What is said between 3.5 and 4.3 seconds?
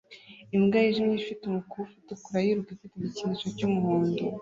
cyumuhondo